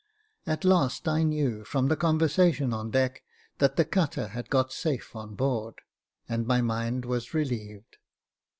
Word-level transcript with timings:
At 0.47 0.65
last 0.65 1.07
I 1.07 1.21
knew, 1.21 1.63
from 1.63 1.87
the 1.87 1.95
conversation 1.95 2.73
on 2.73 2.89
deck, 2.89 3.21
that 3.59 3.75
the 3.75 3.85
cutter 3.85 4.29
had 4.29 4.49
got 4.49 4.73
safe 4.73 5.15
on 5.15 5.35
board, 5.35 5.75
and 6.27 6.47
my 6.47 6.59
mind 6.59 7.05
was 7.05 7.35
relieved. 7.35 7.97